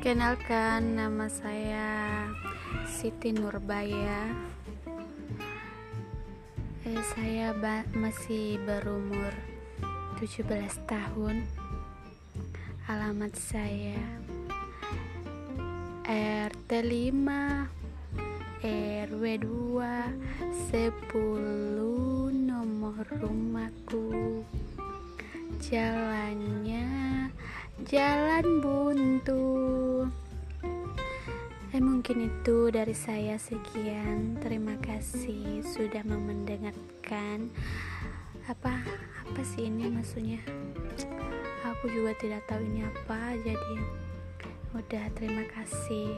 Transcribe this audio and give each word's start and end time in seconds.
Perkenalkan 0.00 0.96
nama 0.96 1.28
saya 1.28 2.24
Siti 2.88 3.36
Nurbaya. 3.36 4.32
Eh, 6.88 7.02
Saya 7.12 7.52
masih 7.92 8.56
berumur 8.64 9.28
17 10.16 10.80
tahun. 10.88 11.44
Alamat 12.88 13.36
saya 13.36 14.00
RT 16.48 16.70
5 16.80 17.68
RW 19.04 19.24
2 19.36 19.84
10 20.72 22.48
nomor 22.48 23.04
rumahku. 23.20 24.48
Jalannya 25.60 26.89
jalan 27.90 28.62
buntu. 28.62 29.42
Eh 31.74 31.82
mungkin 31.82 32.30
itu 32.30 32.70
dari 32.70 32.94
saya 32.94 33.34
sekian. 33.34 34.38
Terima 34.38 34.78
kasih 34.78 35.66
sudah 35.66 36.06
mendengarkan. 36.06 37.50
Apa 38.46 38.78
apa 39.26 39.42
sih 39.42 39.66
ini 39.66 39.90
maksudnya? 39.90 40.38
Aku 41.66 41.90
juga 41.90 42.14
tidak 42.22 42.46
tahu 42.46 42.62
ini 42.62 42.86
apa 42.86 43.34
jadi 43.42 43.74
udah 44.70 45.04
terima 45.18 45.42
kasih 45.50 46.14